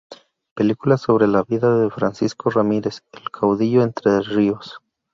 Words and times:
Película 0.55 0.97
sobre 0.97 1.27
la 1.27 1.43
vida 1.43 1.77
de 1.77 1.91
Francisco 1.91 2.49
Ramírez, 2.49 3.03
el 3.11 3.29
caudillo 3.29 3.81
de 3.81 3.85
Entre 3.85 4.21
Ríos. 4.21 4.79